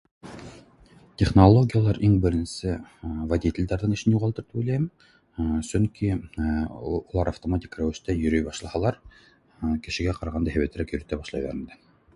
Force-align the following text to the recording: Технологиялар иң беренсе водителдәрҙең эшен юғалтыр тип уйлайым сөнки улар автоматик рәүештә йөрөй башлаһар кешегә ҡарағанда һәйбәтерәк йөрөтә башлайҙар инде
Технологиялар 1.21 1.99
иң 2.07 2.13
беренсе 2.23 2.77
водителдәрҙең 3.33 3.93
эшен 3.97 4.15
юғалтыр 4.17 4.47
тип 4.47 4.57
уйлайым 4.61 4.87
сөнки 5.69 6.09
улар 7.03 7.35
автоматик 7.35 7.79
рәүештә 7.85 8.17
йөрөй 8.23 8.47
башлаһар 8.51 9.01
кешегә 9.89 10.17
ҡарағанда 10.21 10.57
һәйбәтерәк 10.61 10.95
йөрөтә 10.97 11.21
башлайҙар 11.25 11.59
инде 11.63 11.79